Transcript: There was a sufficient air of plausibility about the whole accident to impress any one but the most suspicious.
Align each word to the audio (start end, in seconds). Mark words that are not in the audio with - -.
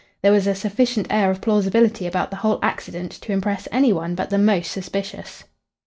There 0.23 0.31
was 0.31 0.47
a 0.47 0.55
sufficient 0.55 1.05
air 1.11 1.29
of 1.29 1.41
plausibility 1.41 2.07
about 2.07 2.31
the 2.31 2.37
whole 2.37 2.57
accident 2.63 3.11
to 3.11 3.31
impress 3.31 3.67
any 3.71 3.93
one 3.93 4.15
but 4.15 4.31
the 4.31 4.39
most 4.39 4.71
suspicious. 4.71 5.43